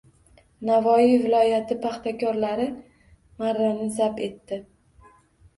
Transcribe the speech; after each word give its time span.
Navoiy 0.69 1.11
viloyati 1.25 1.77
paxtakorlari 1.83 2.65
marrani 3.43 3.91
zabt 3.99 4.25
etdi 4.31 4.61